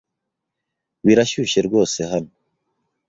Birashyushye 1.05 1.59
rwose 1.67 1.99
hano. 2.11 2.31